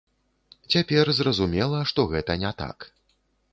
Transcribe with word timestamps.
Цяпер 0.75 1.11
зразумела, 1.19 1.83
што 1.93 2.07
гэта 2.17 2.41
не 2.47 2.55
так. 2.65 2.91